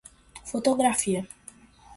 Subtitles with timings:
[0.45, 1.27] fotográfica